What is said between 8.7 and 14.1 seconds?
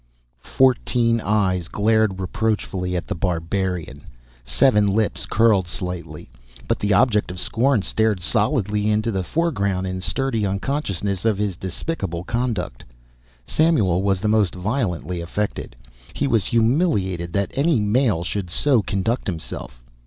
into the foreground in sturdy unconsciousness of his despicable conduct. Samuel